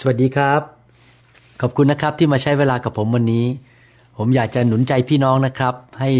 [0.00, 0.62] สวัสดีครับ
[1.60, 3.46] ขอบคุณนะครับที่มาใช้เวลากับผมวันนี้
[4.18, 6.10] ผมอยากจะหนุนใจพี่น้องนะครับ ให้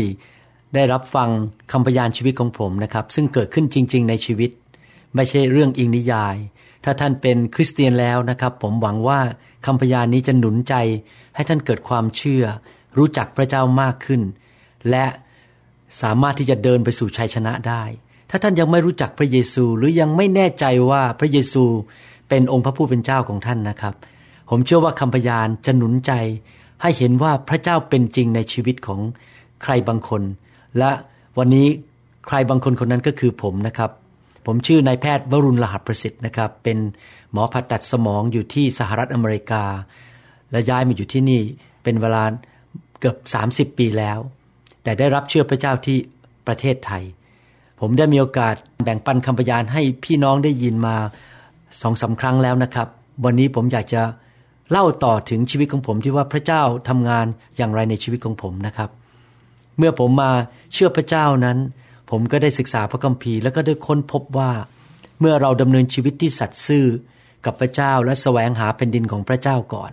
[0.75, 1.29] ได้รับฟัง
[1.73, 4.51] คำพยานชีวิตของผมนะครับ ซึ่งเกิดขึ้นจริง ๆ ในชีวิต
[5.15, 6.37] ไม่ใช่เรื่องอิงนิยาย
[6.85, 9.21] ถ้าท่านเป็นคริสเตียนแล้วนะครับ ผมหวังว่า
[9.67, 10.75] คำพยานนี้จะหนุนใจ
[11.35, 12.45] ให้ท่านเกิดความเชื่อ
[12.99, 14.23] รู้จักพระเจ้ามากขึ้น
[14.91, 15.07] และ
[16.03, 17.85] สามารถที่จะเดินไปสู่ชัยชนะได้
[18.31, 21.65] ถ้าท่านยังไม่รู้จักพระเยซูหรือยังไม่แน่ใจว่าพระเยซู
[22.29, 23.95] เป็นองค์พระผู้เป็นเจ้าของท่านนะครับ
[24.51, 26.13] ผมเชื่อว่าคำพยานจะหนุนใจ
[26.83, 29.01] ให้เห็นว่าพระเจ้าเป็นจริงในชีวิตของ
[29.63, 30.23] ใครบางคน
[30.79, 30.91] และ
[31.39, 31.69] วันนี้
[32.27, 33.91] ใครบางคนคนนั้นก็คือผมนะครับ
[34.47, 36.79] ผมชื่อนายแพทย์วรุณรหัสประสิทธิ์นะครับ เป็น
[37.33, 39.65] หมอผ่าตัดสมองอยู่ที่สหรัฐอเมริกา
[40.51, 41.43] และย้ายมาอยู่ที่นี่
[41.83, 42.25] เป็นเวลา
[43.01, 43.17] เกือบ
[43.73, 44.19] 30 ปีแล้ว
[44.83, 45.99] แต่ได้รับเชื่อพระเจ้าที่
[46.47, 47.03] ประเทศไทย
[47.81, 48.55] ผมได้มีโอกาส
[48.85, 50.97] แบ่งปันคำพยานให้พี่น้องได้ยินมา
[51.81, 52.89] สองสาครั้งแล้วนะครับ
[53.25, 54.03] วันนี้ผมอยากจะ
[54.71, 58.91] เล่าต่อถึงชีวิตของผมที่ว่าพระเจ้าทำงานอย่างไรในชีวิตของผมนะครับ
[59.79, 60.33] เมื่อผมมา
[60.73, 61.59] เชื่อพระเจ้านั้น
[62.11, 64.51] ผมก็ได้ศึกษาพระคัมภีร์ แล้วก็ได้ค้นพบว่า
[65.21, 66.87] เมื่อเราดำเนินชีวิตที่สัตย์ซื่อ
[67.45, 69.93] กับพระเจ้าและแสวงหาแผ่นดินของพระเจ้าก่อน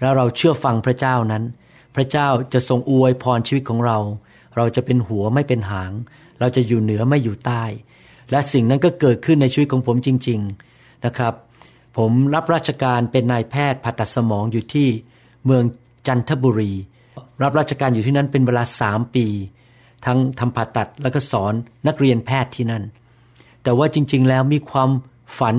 [0.00, 1.44] แล้วเราเชื่อฟังพระเจ้านั้น
[1.96, 3.98] พระเจ้าจะทรงอวยพรชีวิตของเรา
[4.56, 5.92] เราจะเป็นหัวไม่เป็นหาง
[6.40, 7.64] เราจะอยู่เหนือไม่อยู่ใต้
[8.30, 10.67] และสิ่งนั้นก็เกิดขึ้นในชีวิตของผมจริง ๆ
[11.06, 11.34] นะครับ
[11.96, 14.88] ผมรับราชการเป็นนายแพทย์ผ่าตัดสมองอยู่ที่
[15.44, 15.64] เมือง
[16.06, 16.72] จันทบุรี
[17.42, 19.26] รับราชการอยู่ที่นั้นเป็นเวลาสามปี
[20.04, 21.54] ทั้งทำผ่าตัดแล้วก็สอน
[21.86, 22.84] นักเรียนแพทย์ที่นั่น
[23.62, 24.90] แต่ว่าจริง ๆ แล้วมีความ
[25.38, 25.56] ฝัน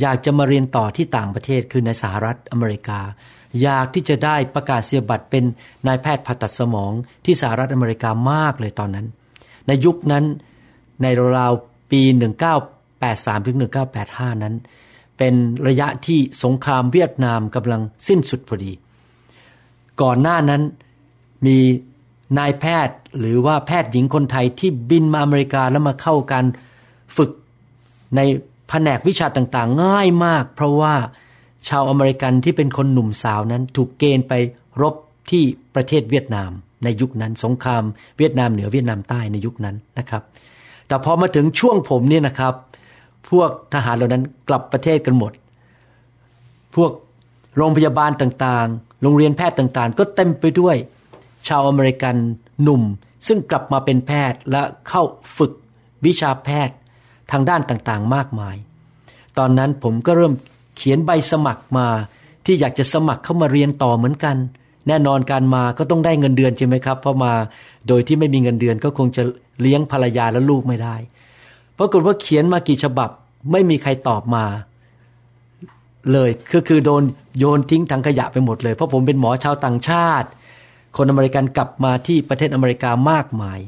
[0.00, 3.00] อยากจะมาเรียนต่อที่ต่างประเทศคือในสหรัฐอเมริกา
[3.62, 5.44] อยากที่จะได้ประกาศเสียบัตรเป็น
[5.86, 6.92] นายแพทย์ผ่าตัดสมอง
[7.24, 9.06] ที่สหรัฐอเมริกามากเลยตอนนั้น
[9.66, 10.24] ในยุคนั้น
[11.02, 11.52] ในราว
[11.90, 12.00] ปี
[13.08, 13.56] 83ถึง
[14.00, 14.54] 1985 นั้น
[15.18, 15.34] เป็น
[15.68, 18.72] ระยะที่สงครามเวียดนามกำลังสิ้นสุดพอดี
[20.02, 20.62] ก่อนหน้านั้น
[21.46, 21.58] มี
[22.38, 26.44] นายแพทย์หรือว่าแพทย์หญิงคนไทยที่บินมาอเมริกาแล้วมาเข้าการ
[27.16, 27.30] ฝึก
[28.16, 28.20] ใน
[28.68, 30.94] แผนกวิชาต่างๆ ง่ายมาก เพราะว่า
[31.68, 34.32] ชาวอเมริกันที่เป็นคนหนุ่มสาวนั้นถูกเกณฑ์ไป
[34.82, 34.94] รบ
[35.30, 35.42] ที่
[35.74, 36.50] ประเทศเวียดนาม
[36.84, 37.82] ในยุคนั้นสงคราม
[38.18, 40.22] เวียดนามเหนือเวียดนามใต้ในยุคนั้นนะครับ
[40.88, 42.54] แต่พอมาถึงช่วงผมเนี่ยนะครับ
[43.28, 45.32] พวกทหารเหล่านั้นกลับประเทศกันหมด
[46.76, 46.90] พวก
[47.56, 50.76] โรงพยาบาลต่างๆ โรงเรียนแพทย์ต่างๆ ก็เต็มไปด้วย
[51.48, 52.14] ชาวอเมริกัน
[52.62, 52.82] หนุ่ม
[53.26, 55.02] ซึ่งกลับมาเป็นแพทย์และเข้า
[55.36, 55.52] ฝึก
[56.06, 56.76] วิชาแพทย์
[57.30, 58.56] ทางด้านต่างๆ มากมาย
[59.38, 60.34] ตอนนั้นผมก็เริ่ม
[60.76, 61.86] เขียนใบสมัครมา
[62.46, 64.36] ที่อยากจะสมัครเข้ามาเรียนต่อเหมือนกัน
[64.88, 67.32] แน่นอนการมาก็ต้องได้เงินเดือนใช่ไหมครับเพราะมา
[67.88, 69.22] โดยที่ไม่มีเงินเดือนก็คงจะ
[69.60, 70.96] เลี้ยงภรรยาและลูกไม่ได้
[71.80, 73.10] ปรากฏว่าเขียนมากี่ฉบับ
[73.52, 74.44] ไม่มีใครตอบมา
[76.12, 77.02] เลยคือคือโดน
[77.38, 80.28] โยนทิ้งถังขยะไปหมดเลย เพราะผมเป็นหมอชาวต่างชาติ
[80.96, 83.60] คนอเมริกันกลับมาที่ประเทศอเมริกามากมาย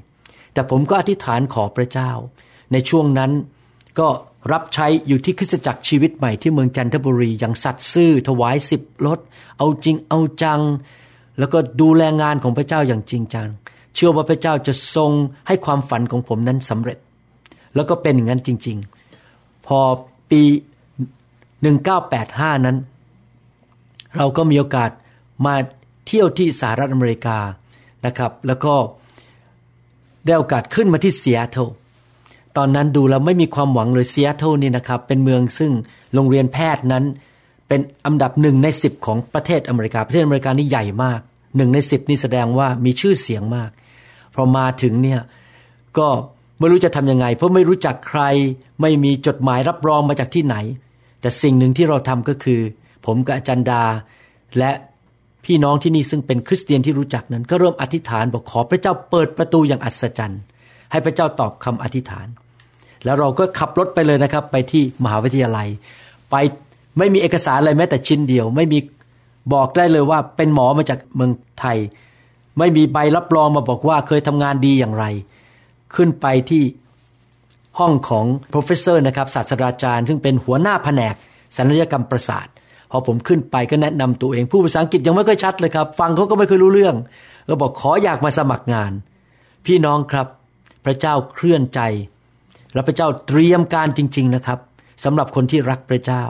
[0.53, 2.11] แต่ผมก็อธิษฐานขอพระเจ้า
[2.73, 3.31] ในช่วงนั้น
[3.99, 4.09] ก็
[4.53, 9.19] รับใช้อยู่ที่คริสตจักรชีวิตใหม่ที่เมืองจันทบุรีอย่างสัตย์ซื่อถวายสิบรถ
[9.59, 10.61] เอาจริงเอาจัง
[11.39, 13.49] แล้วก็ดูแลงานของพระเจ้าอย่างจริงจัง
[13.95, 15.11] เชื่อว่าพระเจ้าจะทรง
[15.47, 16.99] ให้ความฝันของผมนั้นสำเร็จ
[17.75, 18.77] แล้วก็เป็นอย่างนั้นจริง
[19.23, 19.79] ๆ พอ
[20.31, 20.43] ปี
[21.73, 22.77] 1985 นั้น
[24.17, 24.91] เราก็มีโอกาส
[25.47, 25.55] มา
[26.07, 27.39] เที่ยวที่สหรัฐอเมริกา
[28.07, 28.75] นะครับ แล้วก็
[30.27, 31.61] ได้โอกาสขึ้นมาที่เซียโตร
[32.57, 35.73] ตอนนั้นดูแล้วไม่มีความหวังเลยเซียโตรนี่นะครับ เป็นเมืองซึ่ง
[36.15, 37.05] โรงเรียนแพทย์นั้น
[37.69, 41.21] เป็นอันดับหนึ่งในสิบของประเทศอเมริกา ประเทศอเมริกานี่ใหญ่มาก
[41.57, 43.71] หนึ่งในสิบนี่แสดงว่ามีชื่อเสียงมาก
[44.35, 45.21] พอมาถึงเนี่ย
[45.99, 46.09] ก็
[46.63, 48.23] ไม่รู้จะทำยังไง เพราะไม่รู้จักใคร
[48.81, 50.57] ไม่มีจดหมายรับรองมาจากที่ไหน
[51.21, 52.61] แต่สิ่งหนึ่งที่เราทำก็คือ
[53.07, 53.83] ผมกับอาจารย์ดา
[54.59, 54.71] และ
[55.45, 60.41] พี่น้องที่นี่ซึ่งเป็นคริสเตียนที่รู้จักนั้นก็เริ่มอธิษฐานบอกขอพระเจ้าเปิดประตูอย่างอัศจรรย์
[60.93, 62.27] ให้พระเจ้าตอบคำอธิษฐาน
[63.05, 65.69] แล้วเราก็ขับรถไปเลยนะครับ ไปที่มหาวิทยาลัย
[66.31, 66.37] ไป
[66.99, 68.79] ไม่มีเอกสารอะไรแม้แต่ชิ้นเดียว ไม่มี
[69.55, 71.79] บอกได้เลยว่าเป็นหมอมาจากเมืองไทย
[72.59, 75.05] ไม่มีใบรับรองมาบอกว่าเคยทำงานดีอย่างไร
[75.97, 76.65] ขึ้นไปที่
[77.79, 81.15] ห้องของ professor นะครับศาสตราจารย์ ซึ่งเป็นหัวหน้าแผนก
[81.57, 82.47] สัญญกรรมประสาท
[82.91, 86.97] พอผมขึ้นไปก็แนะนำตัวเองผู้ภาษาอังกฤษยังไม่ค่อยชัดเลยครับ ฟังเขาก็ไม่เคยรู้เรื่อง
[87.49, 88.93] ก็บอกขออยากมาสมัครงาน
[89.67, 90.27] พี่น้องครับ
[90.85, 91.81] พระเจ้าเคลื่อนใจ
[92.75, 94.59] และพระเจ้าเตรียมการจริง ๆนะครับ
[95.05, 96.23] สำหรับคนที่รักพระเจ้า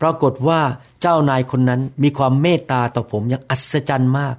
[0.00, 0.60] ปรากฏว่า
[1.02, 4.36] เจ้านายคนนั้นมีความเมตตาต่อผมอย่างอัศจรรย์มาก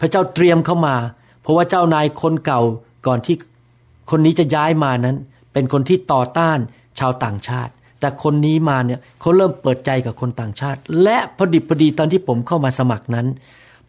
[0.00, 0.96] พระเจ้าเตรียมเข้ามา
[1.42, 2.62] เพราะว่าเจ้านายคนเก่า
[3.06, 3.36] ก่อนที่
[4.10, 5.16] คนนี้จะย้ายมานั้น
[5.52, 6.58] เป็นคนที่ต่อต้าน
[6.98, 13.26] ชาวต่างชาติ แต่คนนี้มาเนี่ยเขาเริ่มเปิดใจกับคนต่างชาติ และพอดิบพอดีตอนที่ผมเข้ามาสมัครนั้น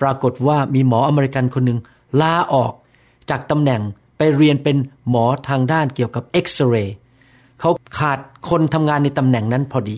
[0.02, 1.80] ปรากฏว่ามีหมออเมริกันคนหนึ่ง
[2.22, 2.74] ลาออก
[3.30, 3.82] จากตำแหน่ง
[4.18, 4.78] ไปเรียนเป็น
[5.10, 6.96] หมอทางด้านเกี่ยวกับเอ็กซเรย์
[7.60, 8.20] เขาขาด
[8.50, 9.98] คนทำงานในตำแหน่งนั้นพอดี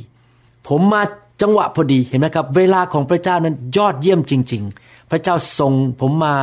[0.67, 1.01] ผมมา
[1.41, 6.35] จังหวะพอดีเห็นไหมครับ เวลาของพระเจ้านั้นยอดเยี่ยมจริง ๆ พระเจ้าส่งผมมา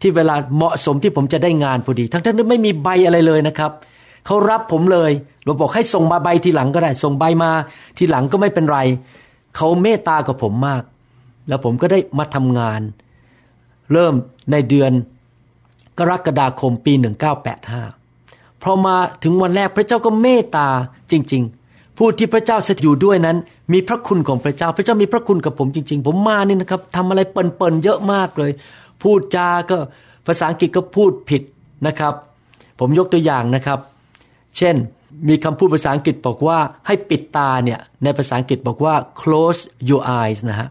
[0.00, 3.72] ที่เวลาเหมาะสมที่ผมจะได้งานพอดีทั้งที่ไม่มีใบอะไรเลยนะครับ
[4.26, 5.10] เขารับผมเลย
[5.44, 7.50] เราบอกให้ส่งมาใบทีหลังก็ได้ ส่งใบมา
[7.98, 8.78] ทีหลังก็ไม่เป็นไร
[9.56, 10.82] เขาเมตตากับผมมาก
[11.48, 12.80] แล้วผมก็ได้มาทำงาน
[13.92, 14.14] เริ่ม
[14.52, 14.92] ในเดือน
[15.98, 16.92] กรกฎาคมปี
[17.78, 20.68] 1985 พอมาถึงวันแรกพระเจ้าก็เมตตา
[21.10, 21.59] จริง ๆ
[22.02, 23.36] ผู้ที่พระเจ้าสด็จอยู่ด้วยนั้น
[23.72, 28.50] มีพระคุณของพระเจ้า พระเจ้ามีพระคุณกับผมจริง ๆ ผมมานี่นะครับทำอะไรเปิ่นๆเยอะมากเลย
[29.02, 29.78] พูดจาก็
[30.26, 31.42] ภาษาอังกฤษก็พูดผิด
[31.86, 32.14] นะครับ
[32.80, 33.78] ผมยกตัวอย่างนะครับ
[34.56, 34.76] เช่น
[35.28, 40.68] มีคำพูดภาษาอังกฤษบอกว่าให้ปิดตาเนี่ยในภาษาอังกฤษบอกว่า close your eyes นะฮะ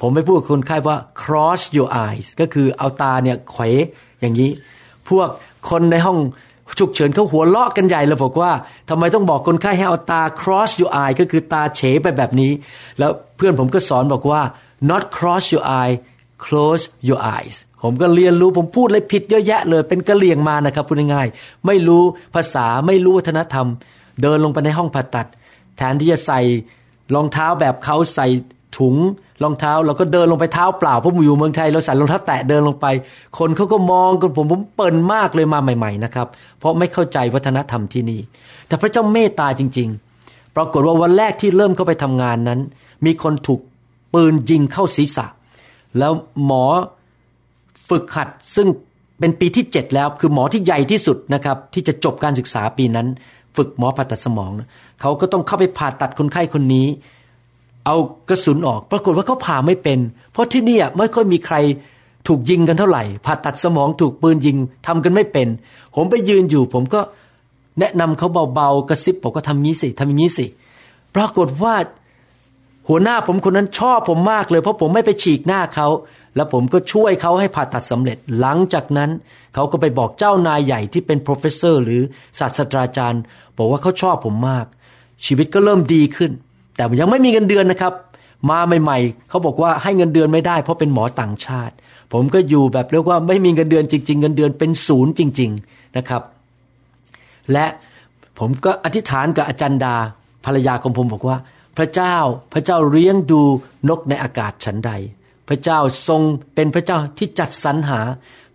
[0.00, 3.62] ผมไปพูดกับคนไข้ว่า cross your eyes ก็คือเอาตาเนี่ยเขว
[4.20, 4.50] อย่างนี้
[5.08, 5.28] พวก
[5.70, 6.18] คนในห้อง
[6.78, 8.52] ฉุกเฉินเขาหัวเราะกันใหญ่เลยบอกว่า
[8.88, 12.52] ทำไมต้องบอกคนไข้ให้เอาตา cross your eye ก็คือตาเฉไปแบบนี้
[12.98, 14.42] แล้วเพื่อนผมก็สอนบอกว่า
[14.90, 15.94] not cross your eye
[16.44, 22.02] close your eyes ผมก็เรียนรู้ผมพูดอะไรผิดเยอะแยะเลยเป็นกะเหลี่ยงมานะครับพูดง่ายๆไม่รู้
[22.34, 23.66] ภาษาไม่รู้วัฒนธรรม
[24.22, 25.26] เดินลงไปในห้องผ่าตัด
[25.76, 26.40] แทนที่จะใส่
[27.14, 28.26] รองเท้าแบบเขาใส่
[28.78, 28.96] ถุง
[29.42, 32.86] รองเท้าเราก็เดินลงไปเท้าเปล่าเพราะอยู่เมืองไทยเราใส่รองเท้าแตะเดินลงไป
[33.38, 36.28] คนเขาก็มองกันผมผมเปิ่นมากเลยมาใหม่ ๆนะครับ
[36.58, 38.20] เพราะไม่เข้าใจวัฒนธรรมที่นี่
[38.66, 39.88] แต่พระเจ้าเมตตาจริง
[40.22, 42.60] ๆ ปรากฏว่าวันแรกที่เริ่มเข้าไปทำงานนั้น
[43.06, 43.60] มีคนถูก
[44.14, 45.26] ปืนยิงเข้าศีรษะ
[45.98, 46.12] แล้ว
[46.44, 46.64] หมอ
[47.88, 48.68] ฝึกหัดซึ่ง
[49.18, 53.06] เป็นปีที่ 7 แล้วคือหมอที่ใหญ่ที่สุดนะครับที่จะจบการศึกษาปีนั้น
[53.56, 54.52] ฝึกหมอผ่าตัดสมอง
[55.00, 56.86] เขาก็ต้องเข้าไปผ่าตัดคนไข้คนนี้
[57.90, 59.98] เอากระสุนออก ปรากฏว่าเขาผ่าไม่เป็น
[60.32, 61.56] เพราะที่นี่ไม่ค่อยมีใคร
[62.28, 64.56] ถูกยิงกันเท่าไหร่ผ่าตัดสมองถูกปืนยิง
[64.86, 65.48] ทำกันไม่เป็น
[65.94, 67.00] ผมไปยืนอยู่ ผมก็
[67.80, 70.46] แนะนำเขาเบาๆกระซิบผมก็ทำงี้สิทำางี้สิ
[71.14, 71.74] ปรากฏว่า
[72.88, 75.88] หัวหน้าผมคนนั้นชอบผมมากเลยเพราะผมไม่ไปฉีกหน้าเขา
[76.36, 79.10] แล้วผมก็ช่วยเขาให้ผ่าตัดสำเร็จหลังจากนั้น
[79.54, 82.02] เขาก็ไปบอกเจ้านายใหญ่ที่เป็น professor หรือ
[82.38, 83.22] ศาสตราจารย์
[83.56, 84.66] บอกว่าเขาชอบผมมาก
[85.24, 86.32] ชีวิตก็เริ่มดีขึ้น
[86.76, 87.92] แต่ยังไม่มีเงินเดือนนะครับ
[88.50, 91.74] มาใหม่ ๆเขาบอกว่าให้เงินเดือนไม่ได้เพราะเป็นหมอต่างชาติ
[92.12, 96.22] ผมก็อยู่แบบเรียกว่าไม่มีเงินเดือนจริง ๆ เงินเดือนเป็นศูนย์จริง ๆนะครับ
[97.52, 97.66] และ
[98.38, 99.96] ผมก็อธิษฐานกับอาจารย์ดา
[100.44, 101.36] ภรรยาของผมบอกว่า
[101.76, 102.16] พระเจ้า
[102.52, 103.42] พระเจ้าเลี้ยงดู
[103.88, 104.92] นกในอากาศฉันใด
[105.48, 105.78] พระเจ้า
[106.08, 106.22] ทรง
[106.54, 108.00] เป็นพระเจ้าที่จัดสรรหา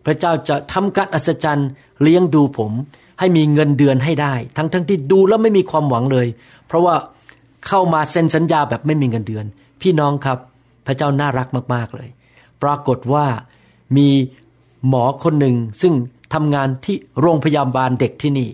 [0.05, 1.69] พระเจ้าจะทำการอัศจรรย์
[2.01, 2.71] เลี้ยงดูผม
[3.19, 6.27] ให้มีเงินเดือนให้ได้ ทั้งๆทที่ดูแล้วไม่มีความหวังเลย
[6.67, 6.95] เพราะว่า
[7.67, 9.45] เข้ามาเซ็นสัญญาแบบไม่มีเงินเดือน
[9.81, 10.37] พี่น้องครับ
[10.85, 12.09] พระเจ้าน่ารักมากๆเลย
[12.63, 13.25] ปรากฏว่า
[13.97, 14.07] มี
[14.87, 15.93] หมอคนหนึ่งซึ่ง
[16.33, 18.49] ทำงานที่โรงพยาบาลเด็กที่นี่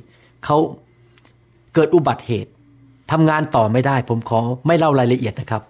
[0.46, 0.58] เขา
[1.74, 2.52] เกิดอุบัติเหตุ
[3.12, 5.62] ทำงานต่อไม่ได้ ผมขอไม่เล่ารายละเอียดนะครับ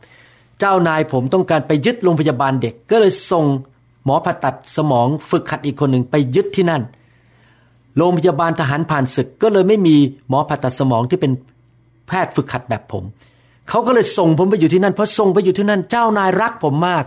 [0.59, 3.45] เจ้านายผมต้องการไปยึดโรงพยาบาลเด็ก ก็เลยส่ง
[4.05, 6.83] หมอผ่าตัดสมองฝึกขัดอีกคนหนึ่งไปยึดที่นั่น
[7.97, 9.95] โรงพยาบาลทหารผ่านศึกก็เลยไม่มี
[10.29, 11.31] หมอผ่าตัดสมองที่เป็น
[12.07, 13.03] แพทย์ฝึกขัดแบบผม
[13.71, 17.03] เขาก็เลยส่งผมไปอยู่ที่นั่น เพราะส่งไปอยู่ที่นั่นเจ้านายรักผมมาก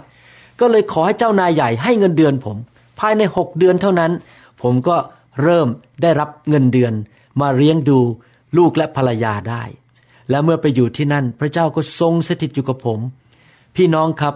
[0.61, 2.57] ก็เลยขอให้เจ้านายใหญ่ให้เงินเดือนผม
[3.01, 4.13] ภายในหกเดือนเท่านั้น
[4.63, 4.97] ผมก็
[5.43, 5.69] เริ่ม
[6.03, 6.93] ได้รับเงินเดือน
[7.41, 7.99] มาเลี้ยงดู
[8.57, 9.63] ลูกและภรรยาได้
[10.31, 12.99] และเมื่อไปอยู่ที่นั่น พระเจ้าก็ทรงสถิตอยู่กับผม
[13.77, 14.35] พี่น้องครับ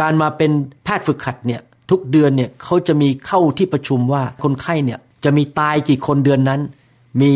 [0.00, 0.50] การมาเป็น
[0.84, 1.60] แพทย์ฝึกขัดเนี่ย
[1.90, 6.60] ทุกเดือนเนี่ยเขาจะมีเข้าที่ประชุมว่าคนไข้เนี่ยจะมีตายกี่คนเดือนนั้น
[7.22, 7.32] มี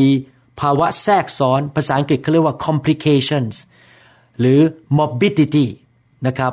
[0.61, 3.55] ภาวะแทรกซ้อนภาษาอังกฤษเขาเรียกว่า complications
[4.41, 4.61] หรือ
[4.99, 5.67] morbidity
[6.27, 6.53] นะครับ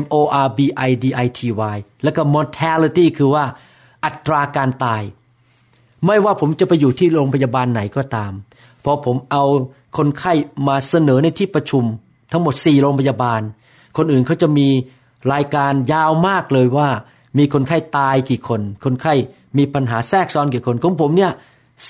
[0.00, 0.58] M O R B
[0.88, 1.40] I D I T
[1.74, 3.44] Y แล้วก็ mortality คือว่า
[4.04, 5.02] อัตราการตาย
[6.06, 8.32] ไม่ว่าผมจะไปอยู่ที่โรงพยาบาลไหนก็ตาม
[8.84, 9.44] พอผมเอา
[9.96, 10.32] คนไข้
[10.68, 11.84] มาเสนอในที่ประชุม
[12.32, 13.40] ทั้งหมด 4 โรงพยาบาล
[13.96, 14.68] คนอื่นเขาจะมี
[15.32, 16.88] รายการยาวมากเลยว่า
[17.38, 19.14] มีคนไข้ตายกี่คน คนไข้
[19.58, 21.32] มีปัญหาแทรกซ้อนกี่คนของผมเนี่ย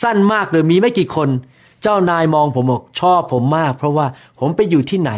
[0.02, 1.28] สั้นมากเลยมีไม่กี่คน
[1.82, 4.06] เจ้านายมองผมบอกชอบผมมาก เพราะว่า
[4.40, 5.12] ผมไปอยู่ที่ไหน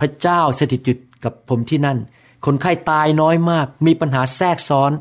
[0.00, 1.98] พระเจ้าสถิตอยู่กับผมที่นั่น
[2.46, 4.92] คนไข้ตายน้อยมาก มีปัญหาแทรกซ้อน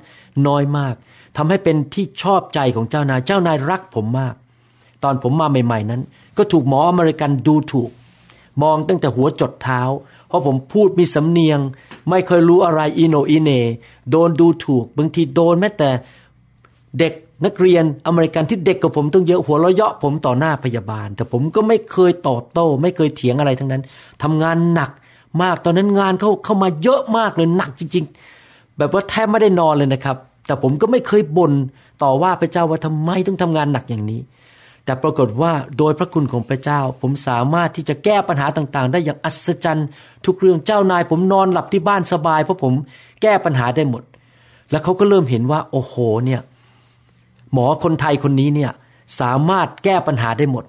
[0.47, 0.95] น้อยมาก
[1.37, 4.35] ทำให้เป็นที่ชอบใจของเจ้านาย เจ้านายรักผมมาก
[5.03, 6.01] ตอนผมมาใหม่ ๆนั้น
[6.37, 7.89] ก็ถูกหมออเมริกันดูถูก
[8.63, 9.81] มองตั้งแต่หัวจดเท้า
[10.27, 11.59] เพราะผมพูดมีสำเนียง
[12.09, 13.51] ไม่เคยรู้อะไรอิโนอิเน
[14.09, 15.89] โดนดูถูก บางทีโดนแม้แต่
[16.99, 17.13] เด็ก
[17.45, 23.83] นักเรียนอเมริกันที่เด็กกว่าผมต้องเยอะหัวเราะเยาะผมต่อหน้าพยาบาล แต่ผมก็ไม่เคยตอบโต้ ไม่เคยเถียงอะไรทั้งนั้น
[24.23, 24.91] ทำงานหนัก
[25.41, 28.05] มากตอนนั้นงานเข้าเข้ามาเยอะมากเลยหนักจริง
[28.41, 30.17] ๆ แบบว่าแทบไม่ได้นอนเลยนะครับ
[30.47, 31.53] แต่ผมก็ไม่เคยบ่น
[32.03, 34.21] ต่อว่าพระเจ้าว่าทำไมต้องทำงานหนักอย่างนี้
[34.85, 39.87] แต่ปรากฏว่าโดยพระคุณของพระเจ้า ผมสามารถที่จะแก้ปัญหาต่างๆ ได้อย่างอัศจรรย์
[40.25, 42.73] ทุกเรื่องเจ้านาย ผมนอนหลับที่บ้านสบายเพราะผม
[43.21, 44.03] แก้ปัญหาได้หมด
[44.71, 45.95] แล้วเขาก็เริ่มเห็นว่าโอ้โห
[46.25, 46.41] เนี่ย
[47.53, 48.71] หมอคนไทยคนนี้เนี่ย
[49.19, 50.65] สามารถแก้ปัญหาได้หมด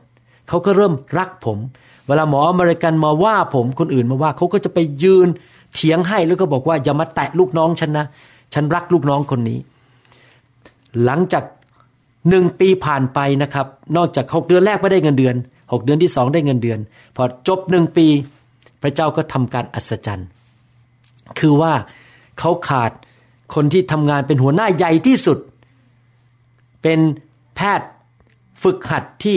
[0.49, 1.59] เขาก็เริ่มรักผม
[2.07, 5.29] เวลาหมออเมริกันมาว่าผมคนอื่นมาว่าเขาก็จะไปยืน
[5.75, 8.07] เถียงให้แล้วก็บอกว่าอย่ามาแตะลูกน้องฉันนะ
[8.55, 9.59] ฉันรักลูกน้องคนนี้
[11.05, 11.45] หลังจาก
[12.29, 15.37] หนึ่งปีผ่านไปนะครับ นอกจากหกเดือนแรกไม่ได้เงินเดือน
[15.73, 16.79] หกเดือนที่สองได้เงินเดือน
[17.17, 18.07] พอจบหนึ่งปี
[18.83, 20.29] พระเจ้าก็ทำการอัศจรรย์
[21.39, 21.73] คือว่า
[22.39, 22.91] เขาขาด
[23.55, 25.39] คนที่ทำงานเป็นหัวหน้าใหญ่ที่สุด
[26.83, 27.01] เป็น
[27.57, 27.89] แพทย์
[28.63, 29.37] ฝึกหัดที่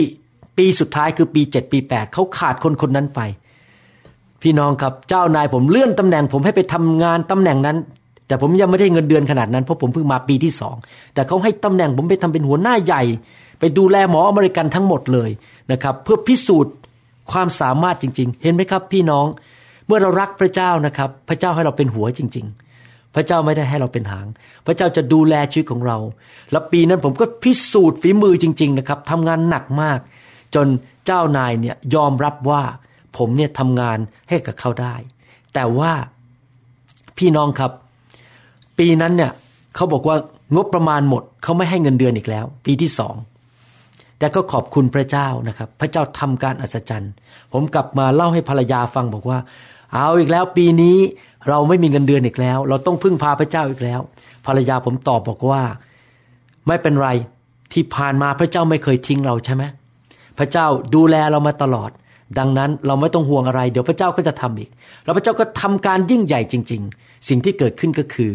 [0.56, 3.20] ปีสุดท้ายคือปี 7 ปี 8 เขาขาดคนคนนั้นไป
[4.42, 7.76] พี่น้องครับเจ้านายผมเลื่อนตำแหน่ง ผมให้ไปทำงานตำแหน่งนั้น
[8.26, 10.76] แต่ผมยังไม่ได้เงินเดือนขนาดนั้นเพราะผมเพิ่งมาปีที่สอง
[11.14, 13.02] แต่เขาให้ตำแหน่งผมไปทำเป็นหัวหน้าใหญ่
[13.58, 15.30] ไปดูแลหมออเมริกันทั้งหมดเลย
[15.72, 16.74] นะครับ เพื่อพิสูจน์
[17.32, 19.26] ความสามารถจริง ๆ เห็นไหมครับ พี่น้อง
[19.86, 22.65] เมื่อเรารักพระเจ้านะครับ พระเจ้าให้เราเป็นหัวจริง ๆ
[23.16, 24.26] พระเจ้าไม่ได้ให้เราเป็นหาง
[24.66, 25.98] พระเจ้าจะดูแลชีวิตของเรา
[26.50, 29.98] แล้วปีนั้นผมก็พิสูจน์ฝีมือจริง ๆ นะครับทำงานหนักมาก
[30.54, 30.66] จน
[31.06, 32.62] เจ้านายเนี่ยยอมรับว่า
[33.16, 34.94] ผมเนี่ยทำงานให้กับเขาได้
[35.54, 35.92] แต่ว่า
[37.18, 37.72] พี่น้องครับ
[38.78, 39.32] ปีนั้นเนี่ย
[39.74, 40.16] เขาบอกว่า
[40.54, 43.14] งบประมาณหมดเขาไม่ให้เงินเดือนอีกแล้ว ปีที่สอง
[44.18, 47.12] แต่ก็ขอบคุณพระเจ้านะครับ พระเจ้าทำการอัศจรรย์
[47.52, 49.38] ผมกลับมาเล่าให้ภรรยาฟังบอกว่า
[49.92, 50.98] เอาอีกแล้วปีนี้
[51.48, 54.00] เราไม่มีเงินเดือนอีกแล้ว เราต้องพึ่งพาพระเจ้าอีกแล้ว
[54.46, 55.62] ภรรยาผมตอบบอกว่า
[56.66, 57.08] ไม่เป็นไร
[57.72, 59.64] ที่ผ่านมาพระเจ้าไม่เคยทิ้งเราใช่ไหม
[60.38, 61.90] พระเจ้าดูแลเรามาตลอด
[62.38, 64.70] ดังนั้นเราไม่ต้องห่วงอะไร เดี๋ยวพระเจ้าก็จะทำอีก
[65.04, 68.32] แล้วพระเจ้าก็ทำการยิ่งใหญ่จริง ๆ สิ่งที่เกิดขึ้นก็คือ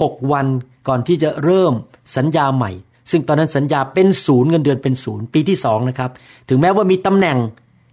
[0.00, 0.46] หกวัน
[0.88, 1.72] ก่อนที่จะเริ่ม
[2.16, 2.70] สัญญาใหม่
[3.10, 6.10] ซึ่งตอนนั้นสัญญาเป็นศูนย์เงินเดือนเป็นศูนย์ปีที่สองนะครับ
[6.48, 7.38] ถึงแม้ว่ามีตำแหน่ง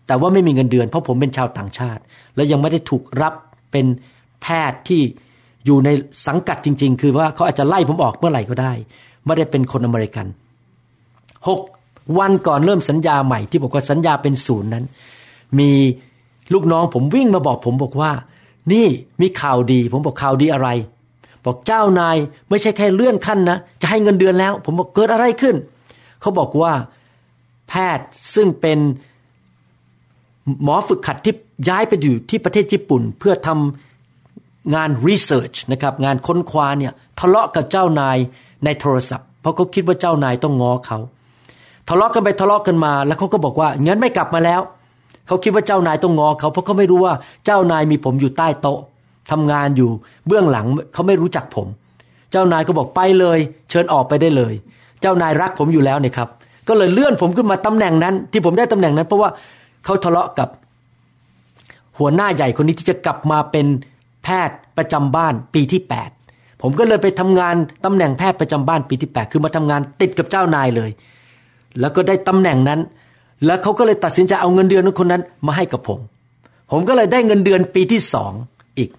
[0.07, 2.01] แต่ว่าไม่มีเงินเดือน เพราะผมเป็นชาวต่างชาติ
[2.35, 3.33] และยังไม่ได้ถูกรับ
[3.71, 3.85] เป็น
[4.43, 5.01] แพทย์ที่
[5.65, 5.89] อยู่ใน
[6.27, 8.73] สังกัดจริง ๆ คือว่าเขาอาจจะไล่ผมออกเมื่อไหร่ก็ได้
[9.25, 10.25] ไม่ได้เป็นคนอเมริกัน
[11.47, 11.59] หก
[12.19, 14.85] วันก่อนเริ่มสัญญาใหม่ที่บอกว่าสัญญาเป็นศูนย์นั้น
[15.59, 15.71] มี
[16.53, 18.11] ลูกน้องผมวิ่งมาบอกผมบอกว่า
[18.73, 18.87] นี่
[19.21, 20.69] มีข่าวดี ผมบอกข่าวดีอะไร
[21.45, 22.17] บอกเจ้านาย
[22.49, 25.55] ไม่ใช่แค่เลื่อนขั้นนะ จะให้เงินเดือนแล้ว ผมบอกเกิดอะไรขึ้น
[26.21, 26.73] เขาบอกว่า
[27.69, 28.79] แพทย์ซึ่งเป็น
[30.63, 31.33] หมอฝึกขัดที่
[31.69, 33.92] ย้ายไปอยู่ที่ประเทศญี่ปุ่น เพื่อทำ
[34.75, 38.17] งานรีเสิร์ชนะครับงานค้นคว้าเนี่ยทะเลาะกับเจ้านาย
[38.65, 40.97] ในโทรศัพท์ เพราะเขาคิดว่าเจ้านายต้องง้อเขา
[41.89, 44.61] ทะเลาะกันไปทะเลาะกันมา แล้วเขาก็บอกว่างั้นไม่กลับมาแล้ว
[45.27, 47.13] เขาคิดว่าเจ้านายต้องง้อเขาเพราะเขาไม่รู้ว่า
[47.45, 48.79] เจ้านายมีผมอยู่ใต้โต๊ะ
[49.31, 49.89] ทำงานอยู่
[50.27, 51.67] เบื้องหลังเขาไม่รู้จักผม
[52.31, 53.39] เจ้านายก็บอกไปเลย
[53.69, 54.53] เชิญออกไปได้เลย
[55.01, 56.29] เจ้านายรักผมอยู่แล้วเนี่ยครับ
[56.67, 59.29] ก็เลยเลื่อนผมขึ้นมาตำแหน่งนั้น ที่ผมได้ตำแหน่งนั้น เพราะว่า
[59.85, 60.49] เขาทะเลาะกับ
[61.99, 63.65] หัวหน้าใหญ่คนนี้ที่จะกลับมาเป็น
[64.23, 65.81] แพทย์ประจำบ้านปีที่
[66.23, 70.89] 8 ผมก็เลยไปทำงานตำแหน่งแพทย์ประจำบ้านปีที่ 8 คือมาทำงานติดกับเจ้านายเลย
[71.79, 72.79] แล้วก็ได้ตำแหน่งนั้น
[73.45, 75.99] แล้วเขาก็เลยตัดสินใจเอาเงินเดือนคนนั้นมาให้กับผม
[76.71, 78.33] ผมก็เลยได้เงินเดือนปีที่สอง
[78.77, 78.89] อีก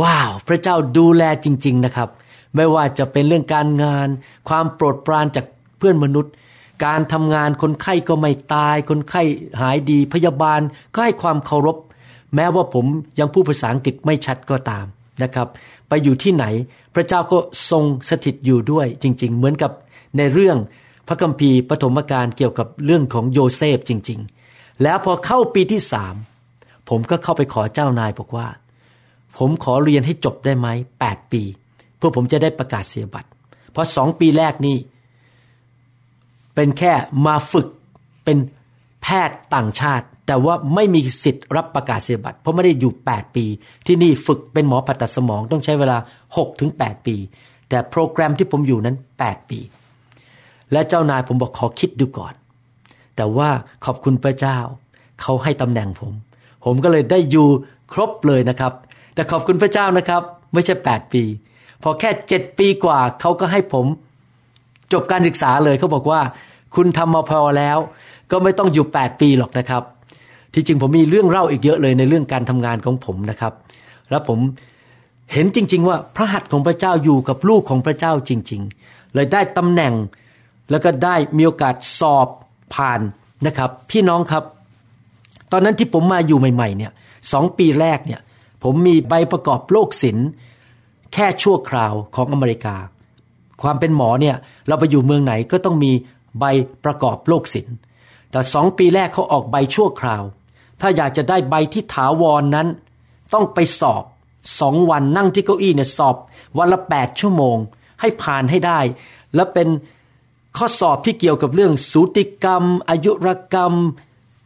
[0.00, 2.08] ว้าว พระเจ้าดูแลจริง ๆนะครับ
[2.56, 4.08] ไม่ว่าจะเป็นเรื่องการงาน
[4.48, 5.46] ความโปรดปรานจาก
[5.78, 6.32] เพื่อนมนุษย์
[6.84, 9.22] การทำงานคนไข้ก็ไม่ตาย คนไข้
[9.60, 10.60] หายดีพยาบาล
[10.94, 11.76] ก็ให้ความเคารพ
[12.34, 12.84] แม้ว่าผม
[13.18, 14.86] ยังพูดภาษาอังกฤษไม่ชัดก็ตาม
[15.22, 15.48] นะครับ
[15.88, 16.44] ไปอยู่ที่ไหน
[16.94, 17.38] พระเจ้าก็
[17.70, 19.70] ทรงสถิตอยู่ด้วยจริง ๆ เหมือนกับ
[20.16, 20.58] ในเรื่อง
[21.08, 24.20] พระคัมภีร์ปฐมกาลเกี่ยวกับเรื่องของโยเซฟจริง
[24.50, 26.14] ๆ แล้วพอเข้าปีที่สาม
[26.88, 28.46] ผมก็เข้าไปขอเจ้านายบอกว่า
[29.38, 30.68] ผมขอเรียนให้จบได้ไหม
[31.00, 31.42] แปดปี
[31.96, 33.28] เพื่อผมจะได้ประกาศเสียบัตร
[33.72, 34.76] เพราะสองปีแรกนี่
[36.54, 36.92] เป็นแค่
[37.26, 37.68] มาฝึก
[38.24, 38.36] เป็น
[39.02, 43.44] แพทย์ต่างชาติ แต่ว่าไม่มีสิทธิ์รับประกาศเสียบัตรเพราะไม่ได้อยู่ 8 ปี
[43.86, 47.16] ที่นี่ฝึกเป็นหมอผ่าตัดสมองต้องใช้เวลา6ถึง8ปี
[47.68, 49.58] แต่โปรแกรมที่ผมอยู่นั้น 8 ปี
[50.72, 52.34] และเจ้านายผมบอกขอคิดดูก่อน
[53.16, 53.48] แต่ว่า
[53.84, 54.58] ขอบคุณพระเจ้า
[55.20, 56.12] เขาให้ตำแหน่งผม
[56.64, 57.48] ผมก็เลยได้อยู่
[57.92, 58.72] ครบเลยนะครับ
[59.14, 60.22] แต่ขอบคุณพระเจ้านะครับ
[60.54, 61.22] ไม่ใช่ 8 ปี
[61.82, 63.86] พอแค่ 7 ปีกว่า เขาก็ให้ผม
[64.92, 66.20] จบการศึกษาเลยเขาบอกว่า
[66.74, 67.78] คุณทำมาพอแล้ว
[68.30, 69.82] ก็ไม่ต้องอยู่ 8 ปีหรอกนะครับ
[70.54, 73.52] ที่จริงผมมีเรื่องเล่าอีกเยอะเลยในเรื่องการทำงานของผมนะครับ
[74.10, 74.38] แล้วผม
[75.32, 79.94] เห็นจริง ๆ ว่าพระหัตถ์ของพระเจ้าอยู่กับลูกของพระเจ้าจริง ๆ เลยได้ตำแหน่ง
[80.70, 82.28] แล้วก็ได้มีโอกาสสอบ
[82.74, 83.00] ผ่าน
[83.46, 84.44] นะครับ พี่น้องครับ
[85.52, 86.92] ตอนนั้นที่ผมมาอยู่ใหม่ ๆ เนี่ย
[87.32, 88.20] สองปีแรกเนี่ย
[88.62, 90.28] ผมมีใบประกอบโรคศิลป์
[91.12, 92.76] แค่ชั่วคราวของอเมริกา
[93.62, 94.36] ความเป็นหมอเนี่ย
[94.68, 95.92] เราไปอยู่เมืองไหนก็ต้องมี
[96.38, 96.44] ใบ
[96.84, 97.74] ประกอบโรคศิลป์
[98.30, 100.22] แต่สองปีแรกเขาออกใบชั่วคราว
[100.80, 102.68] ถ้าอยากจะได้ใบที่ถาวรนนั้น
[103.34, 104.04] ต้องไปสอบ
[104.60, 106.16] สองวันนั่งที่เก้าอี้เนี่ยสอบ
[106.58, 107.56] วันละแปดชั่วโมง
[108.00, 108.80] ให้ผ่านให้ได้
[109.34, 109.68] และเป็น
[110.56, 113.72] ข้อสอบที่เกี่ยวกับเรื่องสูติกรรม อายุรกรรม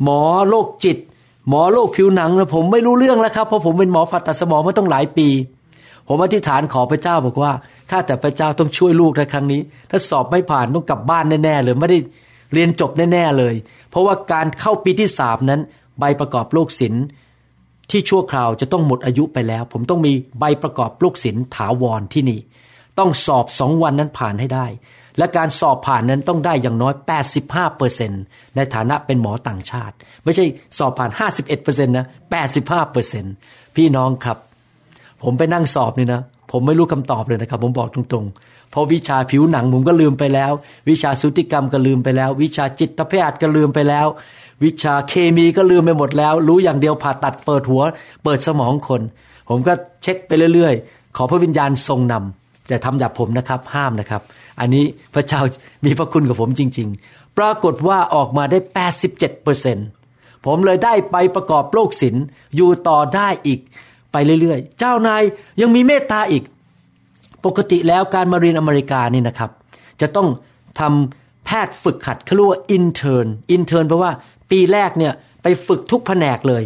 [0.02, 0.98] หมอโรคจิต
[1.48, 5.28] หมอโรคผิวหนังนะผมไม่รู้เรื่องแล้วครับเพราะผมเป็นหมอผ่าตัดสมองมาต้องหลายปี
[6.08, 7.52] ผมอธิษฐานขอพระเจ้าบอกว่า
[7.90, 9.60] ข้าแต่พระเจ้าต้องช่วยลูกในครั้งนี้
[9.90, 11.98] ถ้าสอบไม่ผ่านต้องกลับบ้านแน่ๆเลยไม่ได้
[12.54, 13.54] เรียนจบแน่ๆเลย
[13.90, 15.60] เพราะว่าการเข้าปีที่สามนั้น
[15.98, 17.04] ใบประกอบโรคศิลป์
[17.90, 22.40] ที่ชั่วคราวจะต้องหมดอายุไปแล้ว ผมต้องมีใบประกอบลูกศิลถาวรที่นี่
[22.98, 24.66] ต้องสอบสองวันนั้นผ่านให้ได้
[25.18, 26.94] และการสอบผ่านนั้นต้องได้อย่างน้อย
[27.36, 28.12] 85เปอร์เซ็น
[28.56, 29.94] ในฐานะเป็นหมอต่างชาติ
[30.24, 30.44] ไม่ใช่
[30.78, 32.06] สอบผ่าน 51เปอร์เซ็นต์นะ
[32.48, 33.24] 85เปอร์เซ็น
[33.76, 34.38] พี่น้องครับ
[35.22, 36.20] ผมไปนั่งสอบนี่นะ
[36.52, 40.52] ผมไม่รู้คำตอบเลยนะครับ ผมบอกตรงๆ เพราะวิชาผิวหนังผมก็ลืมไปแล้ว
[40.88, 44.06] วิชาสุติกรรมก็ลืมไปแล้ว วิชาจิตแพทย์ก็ลืมไปแล้ว
[44.64, 47.82] วิชาเคมีก็ลืมไปหมดแล้ว รู้อย่างเดียวผ่าตัดเปิดหัว
[48.24, 49.00] เปิดสมองคน
[49.48, 54.22] ผมก็เช็คไปเรื่อยๆ ขอพระวิญญาณทรงนำแต่ทำแบบผมนะครับห้ามนะครับ
[54.60, 55.40] อันนี้พระเจ้า
[55.84, 58.58] มีพระคุณกับผมจริง ๆ ปรากฏว่าออกมาได้
[59.04, 59.78] 87เปอร์เซ็นต์
[60.46, 62.24] ผมเลยได้ไปประกอบโรคศิลป์
[62.56, 63.60] อยู่ต่อได้อีก
[64.12, 65.22] ไปเรื่อยๆ เจ้านาย
[65.60, 66.42] ยังมีเมตตาอีก
[67.44, 69.50] ปกติแล้วการมาเรียนอเมริกานี่นะครับ
[70.00, 70.28] จะต้อง
[70.80, 74.12] ทำแพทย์ฝึกหัดเขาเรียกว่า intern intern แปลว่า
[74.50, 76.62] ปีแรกเนี่ยไปฝึกทุกแผนกเลย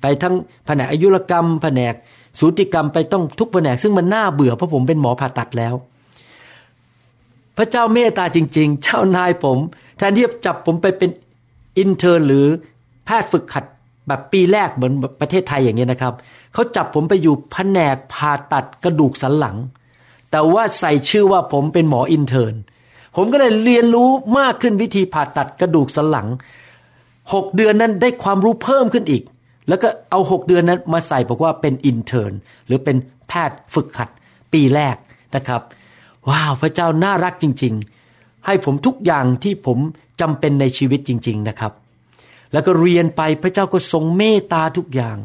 [0.00, 0.34] ไปทั้ง
[0.66, 1.94] แผนกอายุรกรรม แผนก
[2.38, 5.74] สูติกรรมไปต้องทุกแผนก ซึ่งมันน่าเบื่อเพราะผมเป็นหมอผ่าตัดแล้ว
[7.56, 9.58] พระเจ้าเมตตาจริง ๆ เจ้านายผม
[9.98, 11.10] แทนที่จะจับผมไปเป็น
[11.78, 12.46] intern หรือ
[13.04, 13.64] แพทย์ฝึกหัด
[14.08, 16.14] แบบปีแรกเหมือนประเทศไทยอย่างเงี้ยนะครับ
[16.52, 19.56] เขาจับผมไปอยู่แผนกผ่าตัดกระดูกสันหลัง
[20.30, 22.60] แต่ว่าใส่ชื่อว่าผมเป็นหมอ intern
[23.16, 26.28] ผมก็เลยเรียนรู้มากขึ้นวิธีผ่าตัดกระดูกสันหลัง
[27.32, 29.22] หกเดือนนั้นได้ความรู้เพิ่มขึ้นอีก
[29.68, 32.32] แล้วก็เอาหกเดือนนั้นมาใส่บอกว่าเป็นอินเทอร์น
[32.66, 32.96] หรือเป็น
[33.28, 34.08] แพทย์ฝึกหัด
[34.52, 34.96] ปีแรก
[35.36, 35.62] นะครับ
[36.28, 37.74] ว้าวพระเจ้าน่ารักจริง
[38.10, 39.78] ๆ ให้ผมทุกอย่างที่ผม
[40.20, 41.72] จำเป็นในชีวิตจริง ๆนะครับ
[42.52, 45.16] แล้วก็เรียนไปพระเจ้าก็ทรงเมตตาทุกอย่าง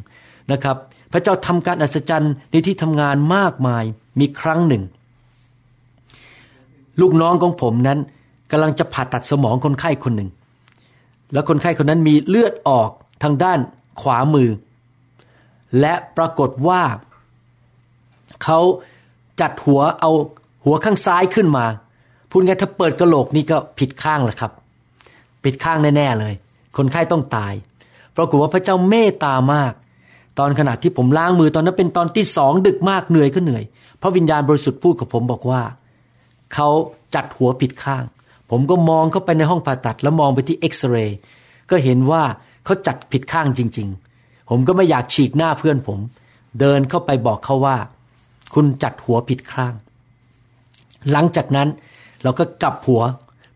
[0.51, 0.77] นะครับ
[1.13, 3.83] พระเจ้าทำการอัศจรรย์ในที่ทำงานมากมาย
[4.19, 4.83] มีครั้งหนึ่ง
[7.01, 7.99] ลูกน้องของผมนั้น
[8.51, 10.29] กำลังจะผ่าตัดสมองคนไข้คนหนึ่ง
[11.33, 12.89] แล้วคนไข้คนนั้นมีเลือดออก
[13.23, 13.59] ทางด้าน
[14.01, 14.49] ขวามือ
[15.79, 16.81] และปรากฏว่า
[18.43, 18.59] เขา
[19.41, 20.11] จัดหัวเอา
[20.65, 21.65] หัวข้างซ้ายขึ้นมา
[22.29, 24.51] พูดง่ายถ้าเปิดกระโหลกนี่ก็ผิดข้างแหละครับ
[25.43, 26.33] ผิดข้างแน่ ๆ เลย
[26.77, 27.53] คนไข้ต้องตาย
[28.17, 29.73] ปรากฏว่าพระเจ้าเมตตามาก
[30.39, 33.63] ตอนขณะที่ผมล้างมือตอนนั้นเป็นตอนที่สองดึกมากเหนื่อยก็เหนื่อย
[34.05, 35.61] ระวิญญาณบริสุทธิ์พูดกับผมบอกว่า
[36.53, 36.69] เขา
[37.15, 38.03] จัดหัวผิดข้าง
[38.51, 41.17] ผมก็มองเข้าไปในห้องผ่าตัด แล้วมองไปที่เอ็กซเรย์
[41.69, 42.23] ก็เห็นว่า
[42.65, 43.87] เขาจัดผิดข้างจริง
[44.19, 45.99] ๆ ผมก็ไม่อยากฉีกหน้าเพื่อนผม
[46.59, 47.77] เดินเข้าไปบอกเขาว่า
[48.53, 49.73] คุณจัดหัวผิดข้าง
[51.11, 51.67] หลังจากนั้น
[52.23, 53.01] เราก็กลับหัว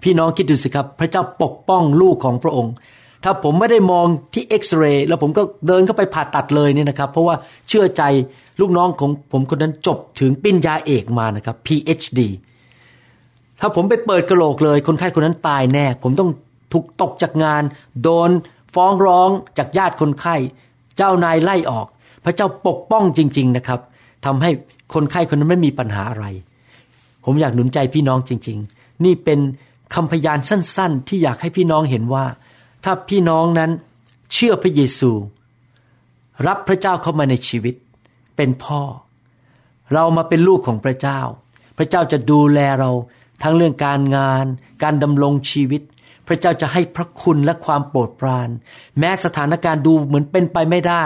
[0.03, 2.73] พี่น้องคิดดูสิครับ พระเจ้าปกป้องลูกของพระองค์
[3.23, 7.36] ถ้าผมไม่ได้มองที่เอ็กซเรย์แล้วผมก็เดินเข้าไปผ่าตัดเลยเนี่ยนะครับ เพราะว่า
[7.67, 8.03] เชื่อใจ
[8.62, 12.19] ลูกน้องของผมคนนั้นจบถึงปิ้นยาเอกมานะครับ PhD
[13.60, 16.29] ถ้าผมไปเปิดกระโหลกเลย คนไข้คนนั้นตายแน่ ผมต้อง
[16.73, 17.63] ถูกตกจากงาน
[18.03, 18.29] โดน
[18.75, 20.36] ฟ้องร้องจากญาติคนไข้
[20.97, 21.88] เจ้านายไล่ออก
[22.25, 23.79] พระเจ้าปกป้องจริง ๆนะครับ
[24.25, 24.49] ทำให้
[24.93, 26.25] คนไข้คนนั้นไม่มีปัญหาอะไร
[27.25, 29.39] ผมอยากหนุนใจพี่น้องจริง ๆ นี่เป็น
[29.95, 32.25] คำพยานสั้น ๆ ที่อยากให้พี่น้องเห็นว่า
[32.83, 33.71] ถ้าพี่น้องนั้น
[34.33, 35.11] เชื่อพระเยซู
[36.47, 37.75] รับพระเจ้าเข้ามาในชีวิต
[38.35, 38.81] เป็นพ่อ
[39.93, 41.19] เรามาเป็นลูกของพระเจ้า
[41.77, 42.91] พระเจ้าจะดูแลเรา
[43.43, 44.45] ทั้งเรื่องการงาน
[44.83, 45.81] การดำรงชีวิต
[46.27, 48.49] พระเจ้าจะให้พระคุณและความโปรดปราน
[48.99, 51.03] แม้สถานการณ์ดูเหมือนเป็นไปไม่ได้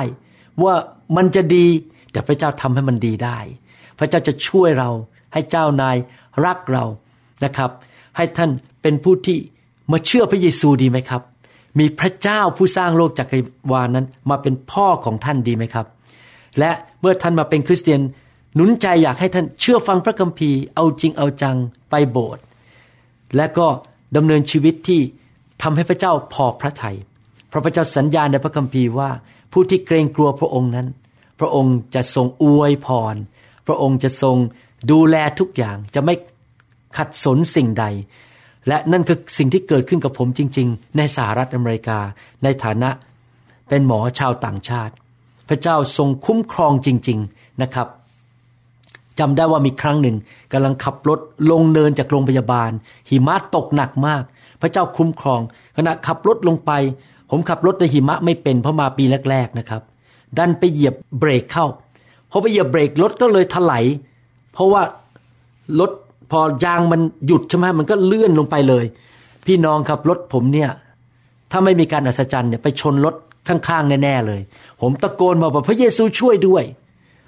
[0.64, 0.74] ว่า
[1.18, 1.68] มันจะดี
[2.12, 3.40] แต่พระเจ้าทำให้มันดีได้
[4.00, 4.90] พระเจ้าจะช่วยเรา
[5.34, 5.98] ให้เจ้านาย
[6.46, 6.86] รักเรา
[7.44, 7.72] นะครับ
[8.18, 8.50] ให้ท่าน
[8.82, 9.38] เป็นผู้ที่
[9.92, 11.22] มาเชื่อพระเยซูดีไหมครับ
[11.80, 13.38] มีพระเจ้าผู้สร้างโลกจักร
[13.72, 15.86] วาลนั้น มาเป็นพ่อของท่านดีไหมครับ
[16.60, 18.02] และเมื่อท่านมาเป็นคริสเตียน
[18.56, 21.58] หนุนใจอยากให้ท่านเชื่อฟังพระคัมภีร์เอาจริงเอาจัง
[21.90, 22.44] ไปโบสถ์
[23.36, 23.68] และก็
[24.16, 25.02] ดำเนินชีวิตที่
[25.62, 26.98] ทำให้พระเจ้าพอพระทยัย
[27.52, 29.10] พระพระเจ้าสัญญาในพระคัมภีร์ว่า
[29.52, 30.88] ผู้ที่เกรงกลัวพระองค์นั้น
[31.40, 33.16] พระองค์จะทรงอวยพร
[33.68, 34.38] พระองค์จะทรง
[34.92, 36.16] ดูแลทุกอย่างจะไม่
[36.98, 37.86] ขัดสนสิ่งใด
[38.68, 42.00] และนั่นคือสิ่งที่เกิดขึ้นกับผมจริง ๆ ในสหรัฐอเมริกา
[42.44, 42.90] ในฐานะ
[43.70, 44.94] เป็นหมอชาวต่างชาติ
[45.50, 47.88] พระเจ้าทรงคุ้มครองจริง ๆนะครับ
[49.20, 50.16] จำได้ว่ามีครั้งหนึ่ง
[50.54, 51.20] กำลังขับรถ
[51.52, 52.72] ลงเนินจากโรงพยาบาล
[53.10, 54.24] หิมะตกหนักมาก
[54.62, 55.42] พระเจ้าคุ้มครอง
[55.78, 56.72] ขณะขับรถลงไป
[57.30, 59.82] ผมขับรถในหิมะไม่เป็นเพราะมาปีแรก ๆนะครับ
[60.38, 61.66] ดันไปเหยียบเบรกเข้า
[62.32, 63.84] พอไปเหยียบเบรกรถก็เลยถลาย
[64.54, 64.82] เพราะว่า
[65.80, 65.92] รถ
[66.34, 68.86] พอยางมันหยุดใช่ไหมมันก็เลื่อนลงไปเลย
[69.46, 70.70] พี่น้องครับรถผมเนี่ย
[71.52, 73.16] ถ้าไม่มีการอัศจรรย์เนี่ยไปชนรถ
[73.48, 74.42] ข้างๆแน่ๆเลย
[74.82, 76.64] ผมตะโกนมาบอกพระเยซูช่วยด้วย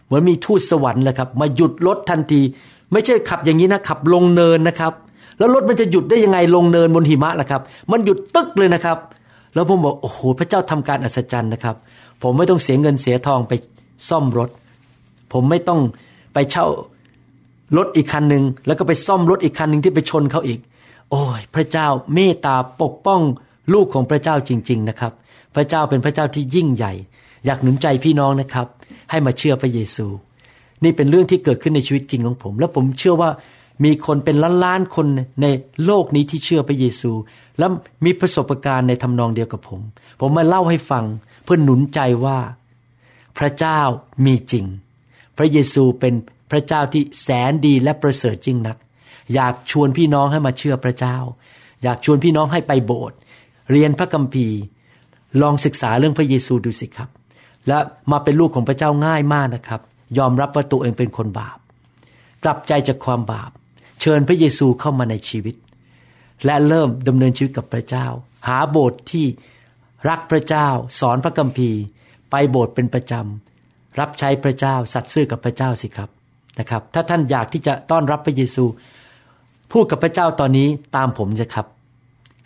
[0.05, 2.41] เหมือนมีทูตสวรรค์เลยครับ มาหยุดรถทันที
[2.91, 4.93] ไม่ใช่ขับอย่างนี้นะขับลงเนินนะครับ
[5.37, 8.97] แล้วรถมันจะหยุดได้ยังไงลงเนินบนหิมะล่ะครับ มันหยุดตึกเลยนะครับ
[9.53, 11.75] แล้วผมบอกโอ้โหพระเจ้าทำการอัศจรรย์นะครับ
[12.21, 13.53] ผมไม่ต้องเสียเงินเสียทองไป
[14.09, 14.49] ซ่อมรถ
[15.33, 15.79] ผมไม่ต้อง
[16.33, 16.67] ไปเช่า
[17.77, 20.59] รถอีกคันหนึ่งแล้วก็ไปซ่อมรถอีกคันหนึ่งที่ไปชนเขาอีก
[21.11, 23.21] โอ้ย พระเจ้าเมตตาปกป้อง
[23.73, 25.13] ลูกของพระเจ้าจริง ๆ นะครับ
[25.55, 26.93] พระเจ้าเป็นพระเจ้าที่ยิ่งใหญ่
[27.45, 28.67] อยากหนุนใจพี่น้องนะครับ
[29.09, 30.07] ให้มาเชื่อพระเยซู
[30.83, 33.29] นี่เป็นเรื่องที่เกิดขึ้นในชีวิตจริงของผม และผมเชื่อว่า
[33.85, 35.07] มีคนเป็นล้านล้านคน
[35.41, 35.45] ใน
[35.85, 37.11] โลกนี้ที่เชื่อพระเยซู
[37.59, 37.67] และ
[38.05, 39.81] มีประสบการณ์ในทำนองเดียวกับผม
[40.19, 41.05] ผมมาเล่าให้ฟัง
[41.43, 42.39] เพื่อหนุนใจว่า
[43.37, 43.79] พระเจ้า
[44.25, 44.65] มีจริง
[45.37, 46.13] พระเยซูเป็น
[46.51, 48.77] พระเจ้าที่แสนดีและประเสริฐจริงนัก
[49.33, 51.17] อยากชวนพี่น้องให้มาเชื่อพระเจ้า
[51.83, 53.17] อยากชวนพี่น้องให้ไปโบสถ์
[53.71, 54.59] เรียนพระคัมภีร์
[55.41, 57.09] ลองศึกษาเรื่องพระเยซูดูสิครับ
[57.67, 57.77] และ
[58.11, 59.81] มาเป็นลูกของพระเจ้าง่ายมากนะครับ
[60.17, 61.57] ยอมรับว่าตัวเองเป็นคนบาป
[62.43, 63.51] กลับใจจากความบาป
[64.01, 65.55] เชิญพระเยซูเข้ามาในชีวิต
[66.45, 68.07] และเริ่มดำเนินชีวิตกับพระเจ้า
[68.47, 69.25] หาโบสถ์ที่
[70.09, 70.67] รักพระเจ้า
[70.99, 71.81] สอนพระคัมภีร์
[72.31, 76.09] ไปโบสถ์เป็นประจำรับใช้พระเจ้าสัตย์ซื่อกับพระเจ้าสิครับ
[76.59, 78.63] นะครับ ถ้าท่านอยากที่จะต้อนรับพระเยซู
[79.71, 81.67] พูดกับพระเจ้าตอนนี้ตามผมจะครับ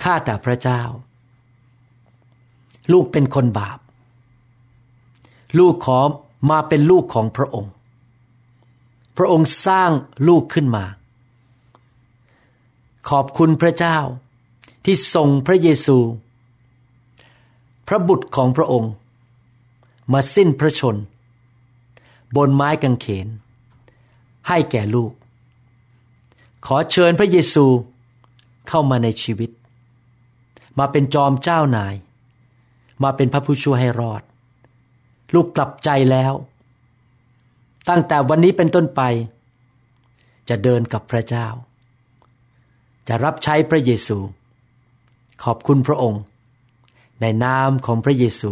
[0.04, 0.82] ข้าแต่พระเจ้า
[2.92, 3.80] ลูกเป็นคนบาป
[5.60, 6.00] ลูกขอ
[6.50, 7.72] มาเป็นลูกของพระองค์
[9.18, 9.92] พระองค์สร้าง
[10.28, 10.86] ลูกขึ้นมา
[13.10, 13.98] ขอบคุณพระเจ้า
[14.86, 15.98] ที่ส่งพระเยซู
[17.88, 18.92] พระบุตรของพระองค์
[20.14, 20.96] มาสิ้นพระชน
[22.36, 23.28] บนไม้กางเขน
[24.48, 25.12] ให้แก่ลูก
[26.66, 27.66] ขอเชิญพระเยซู
[28.68, 29.50] เข้ามาในชีวิต
[30.80, 31.96] มาเป็นจอมเจ้านาย
[33.04, 34.22] มาเป็นพระผู้ช่วยให้รอด
[35.34, 36.34] ลูกกลับใจแล้ว
[37.90, 39.02] ตั้งแต่วันนี้เป็นต้นไป
[40.50, 41.48] จะเดินกับพระเจ้า
[43.08, 44.18] จะรับใช้พระเยซู
[45.44, 46.22] ขอบคุณพระองค์
[47.22, 48.52] ในนามของพระเยซู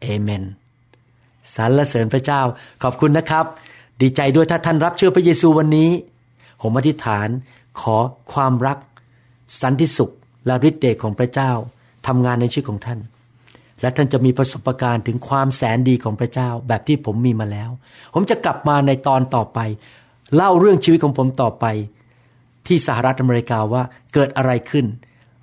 [0.00, 0.44] เอเมน
[1.54, 2.40] สรรเสริญพระเจ้า
[2.82, 3.46] ขอบคุณนะครับ
[4.02, 5.90] ดีใจด้วยถ้าท่านรับเชื่อพระเยซูวันนี้
[6.62, 7.28] ผมอธิษฐาน
[7.80, 7.96] ขอ
[8.32, 8.78] ความรัก
[9.62, 10.12] สันติสุข
[10.46, 11.52] และฤทธิ์เดชของพระเจ้า
[12.06, 13.00] ทำงานในชีวิตของท่าน
[13.80, 17.70] และท่านจะมีประสบการณ์ถึงความแสนดีของพระเจ้าแบบที่ผมมีมาแล้ว
[18.14, 19.58] ผมจะกลับมาในตอนต่อไป
[20.34, 21.64] เล่าเรื่องชีวิตของผมต่อไป
[22.66, 23.82] ที่สหรัฐอเมริกาว่า
[24.14, 24.86] เกิดอะไรขึ้น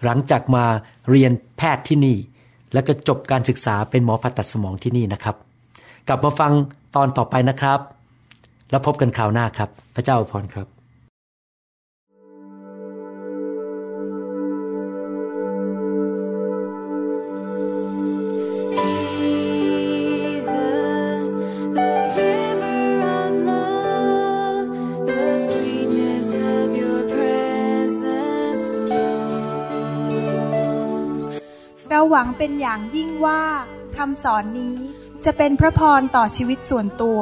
[0.03, 0.65] หลังจากมา
[1.09, 2.17] เรียนแพทย์ที่นี่
[2.73, 5.35] แล้วก็จบการศึกษาเป็นหมอผ่าตัดสมองที่นี่นะครับ
[6.07, 6.51] กลับมาฟัง
[6.95, 7.79] ตอนต่อไปนะครับ
[8.73, 10.67] แล้วพบกันคราวหน้าครับ พระเจ้าอวยพรครับ
[31.89, 33.43] เราหวังเป็นอย่างยิ่งว่า
[33.97, 34.77] คำสอนนี้
[35.25, 37.21] จะเป็นพระพรต่อชีวิตส่วนตัว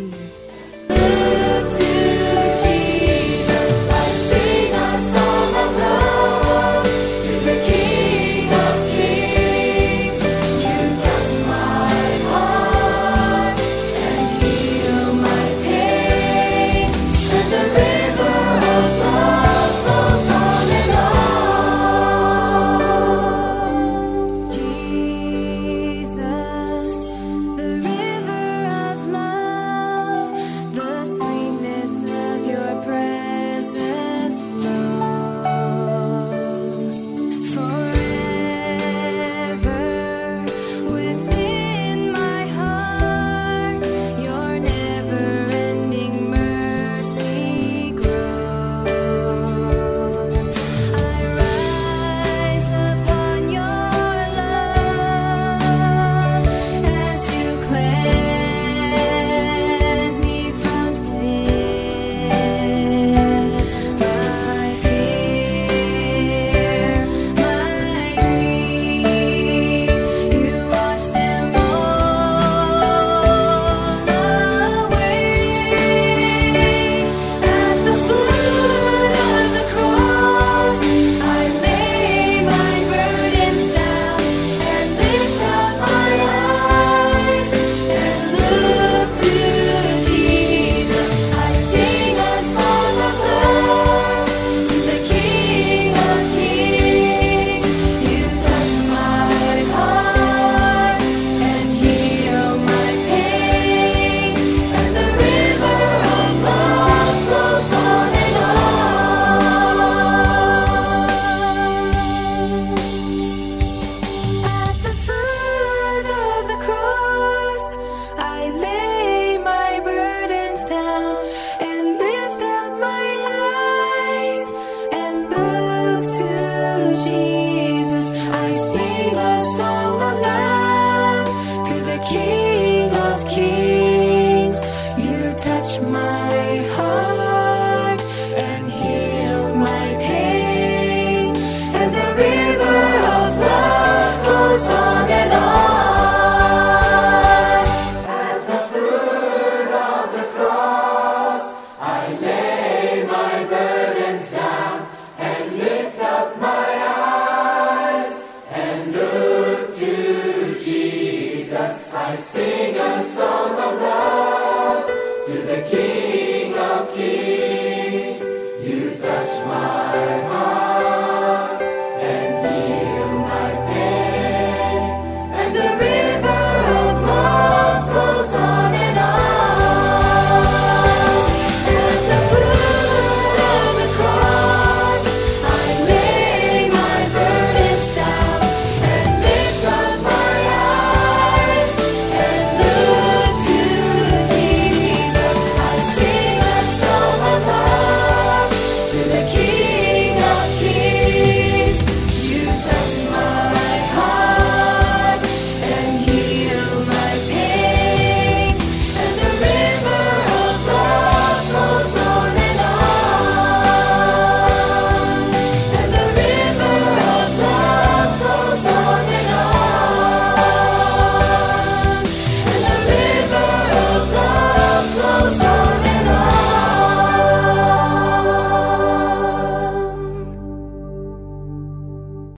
[126.94, 127.41] Jesus.